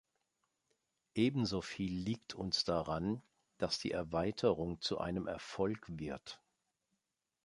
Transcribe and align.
Ebensoviel 1.13 1.93
liegt 1.93 2.33
uns 2.33 2.63
daran, 2.63 3.21
dass 3.59 3.77
die 3.77 3.91
Erweiterung 3.91 4.81
zu 4.81 4.97
einem 4.97 5.27
Erfolg 5.27 5.85
wird. 5.89 6.41